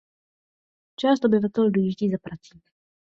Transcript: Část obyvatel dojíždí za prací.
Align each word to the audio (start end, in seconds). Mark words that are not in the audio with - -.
Část 0.95 1.25
obyvatel 1.25 1.71
dojíždí 1.71 2.11
za 2.11 2.17
prací. 2.17 2.61